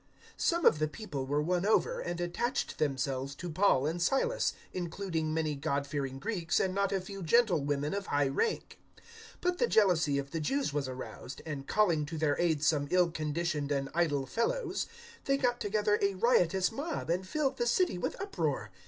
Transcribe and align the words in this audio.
017:004 0.31 0.37
Some 0.37 0.65
of 0.65 0.79
the 0.79 0.87
people 0.87 1.27
were 1.27 1.43
won 1.43 1.63
over, 1.63 1.99
and 1.99 2.19
attached 2.19 2.79
themselves 2.79 3.35
to 3.35 3.51
Paul 3.51 3.85
and 3.85 4.01
Silas, 4.01 4.53
including 4.73 5.31
many 5.31 5.53
God 5.53 5.85
fearing 5.85 6.17
Greeks 6.17 6.59
and 6.59 6.73
not 6.73 6.91
a 6.91 6.99
few 6.99 7.21
gentlewomen 7.21 7.93
of 7.93 8.07
high 8.07 8.27
rank. 8.29 8.79
017:005 8.95 9.03
But 9.41 9.57
the 9.59 9.67
jealousy 9.67 10.17
of 10.17 10.31
the 10.31 10.39
Jews 10.39 10.73
was 10.73 10.87
aroused, 10.89 11.43
and, 11.45 11.67
calling 11.67 12.07
to 12.07 12.17
their 12.17 12.35
aid 12.41 12.63
some 12.63 12.87
ill 12.89 13.11
conditioned 13.11 13.71
and 13.71 13.89
idle 13.93 14.25
fellows, 14.25 14.87
they 15.25 15.37
got 15.37 15.59
together 15.59 15.99
a 16.01 16.15
riotous 16.15 16.71
mob 16.71 17.11
and 17.11 17.27
filled 17.27 17.57
the 17.57 17.67
city 17.67 17.99
with 17.99 18.19
uproar. 18.19 18.71